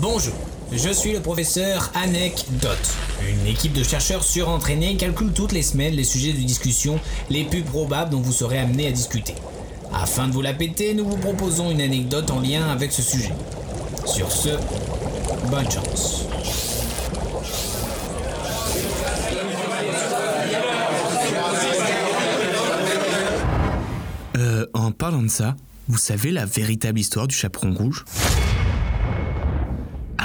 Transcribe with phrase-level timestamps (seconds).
[0.00, 0.32] Bonjour,
[0.72, 2.96] je suis le professeur Anecdote.
[3.28, 7.60] Une équipe de chercheurs surentraînés calcule toutes les semaines les sujets de discussion les plus
[7.60, 9.34] probables dont vous serez amené à discuter.
[9.92, 13.34] Afin de vous la péter, nous vous proposons une anecdote en lien avec ce sujet.
[14.06, 14.48] Sur ce,
[15.50, 16.24] bonne chance.
[24.38, 25.56] Euh, en parlant de ça,
[25.88, 28.06] vous savez la véritable histoire du chaperon rouge?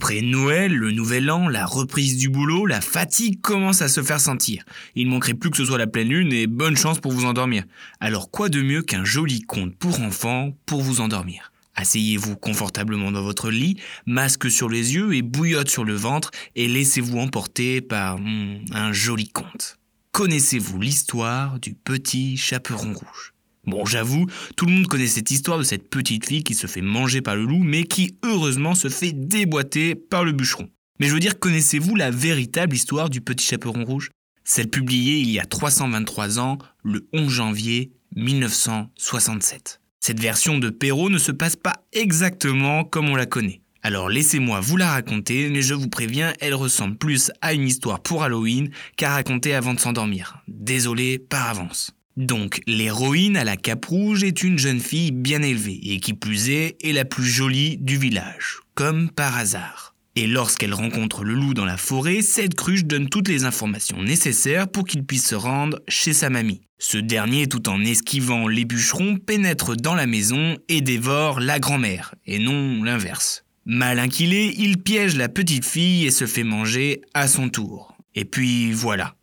[0.00, 4.20] Après Noël, le nouvel an, la reprise du boulot, la fatigue commence à se faire
[4.20, 4.62] sentir.
[4.94, 7.64] Il manquerait plus que ce soit la pleine lune et bonne chance pour vous endormir.
[7.98, 11.50] Alors quoi de mieux qu'un joli conte pour enfants pour vous endormir?
[11.74, 13.76] Asseyez-vous confortablement dans votre lit,
[14.06, 18.92] masque sur les yeux et bouillotte sur le ventre et laissez-vous emporter par hmm, un
[18.92, 19.80] joli conte.
[20.12, 23.34] Connaissez-vous l'histoire du petit chaperon rouge?
[23.68, 24.24] Bon, j'avoue,
[24.56, 27.36] tout le monde connaît cette histoire de cette petite fille qui se fait manger par
[27.36, 30.70] le loup, mais qui heureusement se fait déboîter par le bûcheron.
[30.98, 34.08] Mais je veux dire, connaissez-vous la véritable histoire du petit chaperon rouge?
[34.42, 39.82] Celle publiée il y a 323 ans, le 11 janvier 1967.
[40.00, 43.60] Cette version de Perrault ne se passe pas exactement comme on la connaît.
[43.82, 48.00] Alors laissez-moi vous la raconter, mais je vous préviens, elle ressemble plus à une histoire
[48.00, 50.42] pour Halloween qu'à raconter avant de s'endormir.
[50.48, 51.92] Désolé par avance.
[52.18, 56.50] Donc, l'héroïne à la cape rouge est une jeune fille bien élevée et qui plus
[56.50, 59.94] est, est la plus jolie du village, comme par hasard.
[60.16, 64.66] Et lorsqu'elle rencontre le loup dans la forêt, cette cruche donne toutes les informations nécessaires
[64.66, 66.62] pour qu'il puisse se rendre chez sa mamie.
[66.80, 72.16] Ce dernier, tout en esquivant les bûcherons, pénètre dans la maison et dévore la grand-mère,
[72.26, 73.44] et non l'inverse.
[73.64, 77.96] Malin qu'il est, il piège la petite fille et se fait manger à son tour.
[78.16, 79.14] Et puis voilà,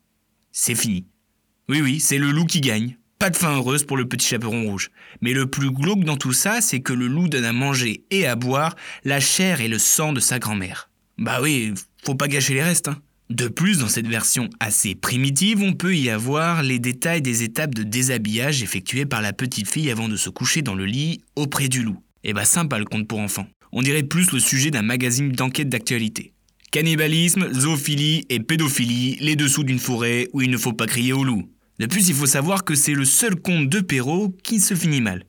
[0.50, 1.04] c'est fini.
[1.68, 2.96] Oui, oui, c'est le loup qui gagne.
[3.18, 4.90] Pas de fin heureuse pour le petit chaperon rouge.
[5.20, 8.24] Mais le plus glauque dans tout ça, c'est que le loup donne à manger et
[8.26, 10.90] à boire la chair et le sang de sa grand-mère.
[11.18, 13.00] Bah oui, faut pas gâcher les restes, hein.
[13.28, 17.74] De plus, dans cette version assez primitive, on peut y avoir les détails des étapes
[17.74, 21.66] de déshabillage effectuées par la petite fille avant de se coucher dans le lit auprès
[21.66, 22.00] du loup.
[22.22, 23.48] Eh bah sympa le conte pour enfants.
[23.72, 26.32] On dirait plus le sujet d'un magazine d'enquête d'actualité.
[26.70, 31.24] Cannibalisme, zoophilie et pédophilie, les dessous d'une forêt où il ne faut pas crier au
[31.24, 31.48] loup.
[31.78, 35.02] De plus, il faut savoir que c'est le seul conte de Perrault qui se finit
[35.02, 35.24] mal.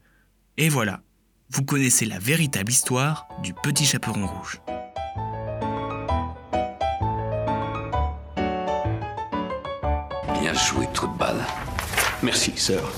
[0.58, 1.02] Et voilà,
[1.50, 4.62] vous connaissez la véritable histoire du petit chaperon rouge.
[10.40, 11.46] Bien joué, trou de balle.
[12.24, 12.94] Merci, sœur.